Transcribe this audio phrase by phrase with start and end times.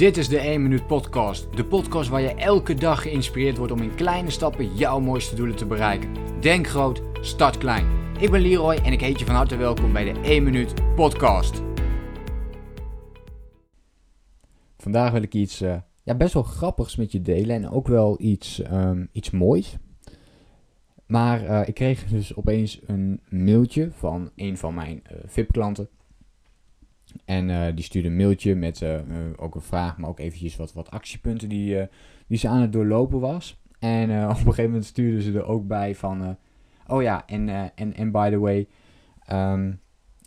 [0.00, 1.56] Dit is de 1 Minuut Podcast.
[1.56, 5.56] De podcast waar je elke dag geïnspireerd wordt om in kleine stappen jouw mooiste doelen
[5.56, 6.14] te bereiken.
[6.40, 7.86] Denk groot, start klein.
[8.18, 11.62] Ik ben Leroy en ik heet je van harte welkom bij de 1 Minuut Podcast.
[14.76, 18.16] Vandaag wil ik iets uh, ja, best wel grappigs met je delen en ook wel
[18.20, 19.76] iets, um, iets moois.
[21.06, 25.88] Maar uh, ik kreeg dus opeens een mailtje van een van mijn uh, VIP-klanten.
[27.24, 28.98] En uh, die stuurde een mailtje met uh,
[29.36, 31.88] ook een vraag, maar ook eventjes wat, wat actiepunten die,
[32.26, 33.60] die ze aan het doorlopen was.
[33.78, 36.36] En op een gegeven moment stuurde ze er ook bij van,
[36.86, 38.68] oh ja, en, en, en by the way,
[39.32, 39.80] um,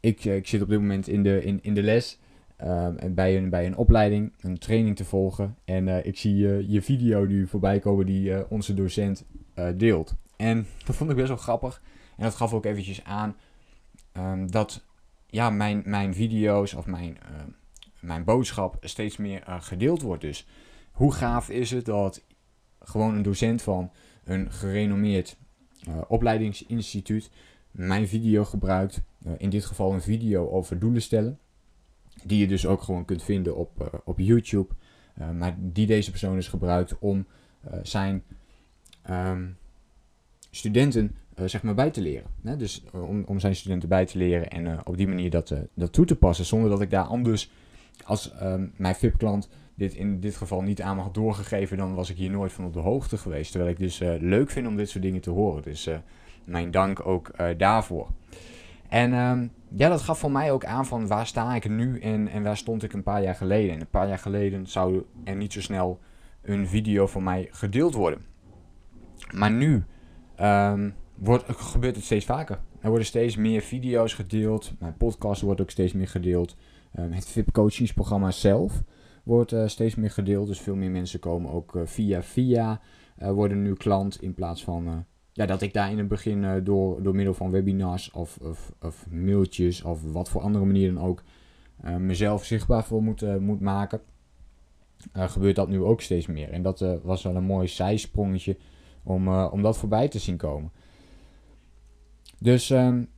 [0.00, 2.20] ik, ik zit op dit moment in de, in, in de les
[2.64, 5.56] um, bij, een, bij een opleiding, een training te volgen.
[5.64, 6.36] En ik zie
[6.70, 9.24] je video nu voorbij komen die onze docent
[9.76, 10.16] deelt.
[10.36, 11.82] En dat vond ik best wel grappig.
[12.16, 13.36] En dat gaf ook eventjes aan
[14.18, 14.84] um, dat
[15.30, 17.36] ja, mijn, mijn video's of mijn, uh,
[18.00, 20.22] mijn boodschap steeds meer uh, gedeeld wordt.
[20.22, 20.46] Dus
[20.92, 22.24] hoe gaaf is het dat
[22.80, 23.90] gewoon een docent van
[24.24, 25.36] een gerenommeerd
[25.88, 27.30] uh, opleidingsinstituut
[27.70, 29.02] mijn video gebruikt.
[29.38, 31.38] in dit geval een video over doelen stellen.
[32.24, 34.74] Die je dus ook gewoon kunt vinden op, op YouTube.
[35.34, 37.26] maar die deze persoon dus gebruikt om
[37.82, 38.22] zijn
[39.10, 39.56] um,
[40.50, 42.30] studenten zeg maar bij te leren.
[42.42, 42.56] Hè?
[42.56, 45.54] Dus uh, om, om zijn studenten bij te leren en uh, op die manier dat,
[45.74, 46.44] dat toe te passen.
[46.44, 47.50] Zonder dat ik daar anders
[48.04, 52.16] als ehm, mijn VIP-klant dit in dit geval niet aan had doorgegeven, dan was ik
[52.16, 53.50] hier nooit van op de hoogte geweest.
[53.50, 55.62] Terwijl ik dus leuk vind om dit soort dingen te horen.
[55.62, 55.88] Dus
[56.44, 58.08] mijn dank ook daarvoor.
[58.88, 62.28] En um, ja, dat gaf voor mij ook aan van waar sta ik nu en,
[62.28, 63.74] en waar stond ik een paar jaar geleden.
[63.74, 66.00] En een paar jaar geleden zou er niet zo snel
[66.42, 68.24] een video van mij gedeeld worden.
[69.34, 69.84] Maar nu
[70.40, 72.60] um, wordt, gebeurt het steeds vaker.
[72.80, 74.72] Er worden steeds meer video's gedeeld.
[74.78, 76.56] Mijn podcast wordt ook steeds meer gedeeld.
[76.98, 78.82] Um, het VIP coachingsprogramma zelf
[79.24, 80.46] wordt uh, steeds meer gedeeld.
[80.46, 82.80] Dus veel meer mensen komen ook uh, via via
[83.22, 84.22] uh, worden nu klant.
[84.22, 88.10] In plaats van ja, dat ik daar in het begin door, door middel van webinars
[88.10, 91.22] of, of, of, mailtjes of wat voor andere manier dan ook
[91.98, 94.00] mezelf zichtbaar voor moet, moet maken.
[95.12, 96.50] gebeurt dat nu ook steeds meer.
[96.50, 98.56] En dat was wel een mooi zijsprongetje
[99.02, 100.70] om, om dat voorbij te zien komen.
[102.38, 103.08] Dus um,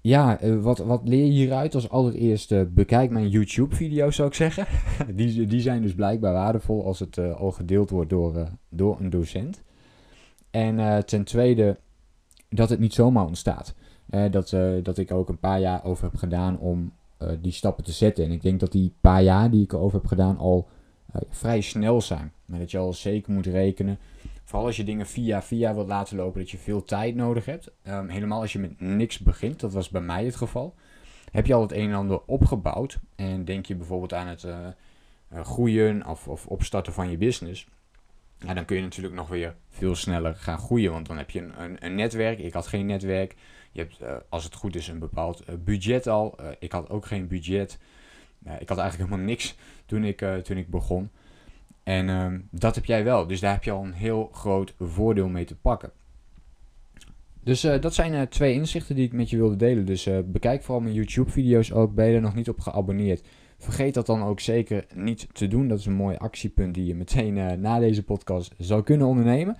[0.00, 1.74] ja, uh, wat, wat leer je hieruit?
[1.74, 4.66] Als allereerst uh, bekijk mijn YouTube-video's, zou ik zeggen.
[5.16, 9.10] die, die zijn dus blijkbaar waardevol als het uh, al gedeeld wordt door, door een
[9.10, 9.62] docent.
[10.50, 11.78] En ten tweede,
[12.48, 13.74] dat het niet zomaar ontstaat.
[14.30, 16.92] dat, dat ik ook een paar jaar over heb gedaan om
[17.40, 18.24] die stappen te zetten.
[18.24, 20.68] En ik denk dat die paar jaar die ik erover heb gedaan al
[21.28, 22.32] vrij snel zijn.
[22.44, 23.98] Maar dat je al zeker moet rekenen
[24.48, 27.70] Vooral als je dingen via via wilt laten lopen, dat je veel tijd nodig hebt.
[27.88, 30.74] Um, helemaal als je met niks begint, dat was bij mij het geval.
[31.30, 34.68] Heb je al het een en ander opgebouwd en denk je bijvoorbeeld aan het uh,
[35.42, 37.66] groeien of, of opstarten van je business.
[38.38, 41.40] Ja, dan kun je natuurlijk nog weer veel sneller gaan groeien, want dan heb je
[41.40, 42.38] een, een, netwerk.
[42.38, 43.34] Ik had geen netwerk.
[43.72, 46.38] Je hebt, uh, als het goed is, een bepaald budget al.
[46.58, 47.78] ik had ook geen budget.
[48.58, 51.10] ik had eigenlijk helemaal niks toen ik, toen ik begon.
[51.88, 53.26] En um, dat heb jij wel.
[53.26, 55.90] Dus daar heb je al een heel groot voordeel mee te pakken.
[57.42, 59.84] Dus uh, dat zijn uh, twee inzichten die ik met je wilde delen.
[59.84, 61.94] Dus uh, bekijk vooral mijn YouTube-video's ook.
[61.94, 63.26] Ben je er nog niet op geabonneerd?
[63.58, 65.68] Vergeet dat dan ook zeker niet te doen.
[65.68, 69.56] Dat is een mooi actiepunt die je meteen na deze podcast zou kunnen ondernemen.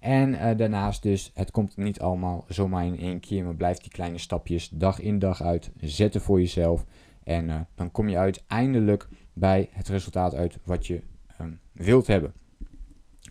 [0.00, 3.44] En daarnaast dus, het komt niet allemaal zomaar in één keer.
[3.44, 6.84] Maar blijf die kleine stapjes dag in dag uit zetten voor jezelf.
[7.24, 11.02] En dan kom je uiteindelijk bij het resultaat uit wat je
[11.40, 12.32] um, wilt hebben.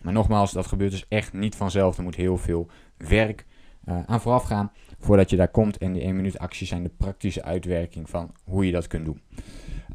[0.02, 1.96] Maar nogmaals, dat gebeurt dus echt niet vanzelf.
[1.96, 3.46] Er moet heel veel werk
[3.88, 5.78] uh, aan vooraf gaan voordat je daar komt.
[5.78, 9.20] En die 1 minuut acties zijn de praktische uitwerking van hoe je dat kunt doen.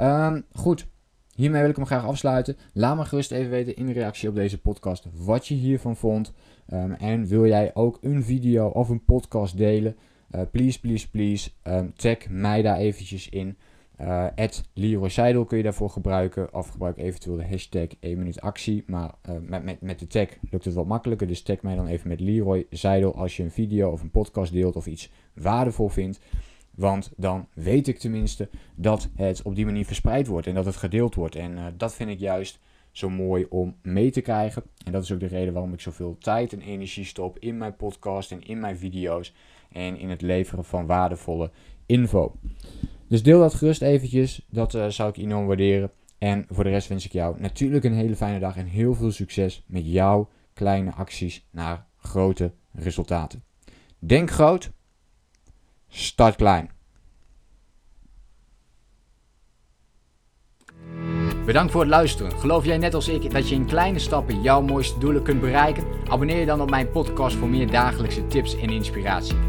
[0.01, 0.87] Um, goed,
[1.35, 2.57] hiermee wil ik hem graag afsluiten.
[2.73, 6.33] Laat me gerust even weten in reactie op deze podcast wat je hiervan vond.
[6.73, 9.95] Um, en wil jij ook een video of een podcast delen?
[10.35, 11.93] Uh, please, please, please, um,
[12.29, 13.57] mij daar eventjes in.
[14.01, 14.25] Uh,
[14.73, 16.53] Leroy Seidel kun je daarvoor gebruiken.
[16.53, 18.83] Of gebruik eventueel de hashtag 1 minuut actie.
[18.87, 21.27] Maar uh, met, met, met de tag lukt het wat makkelijker.
[21.27, 24.51] Dus tag mij dan even met Leroy Seidel als je een video of een podcast
[24.51, 26.19] deelt of iets waardevol vindt.
[26.75, 30.75] Want dan weet ik tenminste dat het op die manier verspreid wordt en dat het
[30.75, 31.35] gedeeld wordt.
[31.35, 32.59] En uh, dat vind ik juist
[32.91, 34.63] zo mooi om mee te krijgen.
[34.85, 37.75] En dat is ook de reden waarom ik zoveel tijd en energie stop in mijn
[37.75, 39.33] podcast en in mijn video's.
[39.71, 41.51] En in het leveren van waardevolle
[41.85, 42.35] info.
[43.09, 44.45] Dus deel dat gerust eventjes.
[44.49, 45.91] Dat uh, zou ik enorm waarderen.
[46.17, 49.11] En voor de rest wens ik jou natuurlijk een hele fijne dag en heel veel
[49.11, 53.43] succes met jouw kleine acties naar grote resultaten.
[53.99, 54.71] Denk groot,
[55.87, 56.69] start klein.
[61.45, 62.31] Bedankt voor het luisteren.
[62.31, 65.83] Geloof jij net als ik dat je in kleine stappen jouw mooiste doelen kunt bereiken?
[66.07, 69.48] Abonneer je dan op mijn podcast voor meer dagelijkse tips en inspiratie.